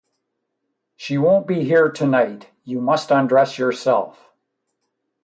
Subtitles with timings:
[0.95, 4.31] She won’t be here tonight; you must undress yourself.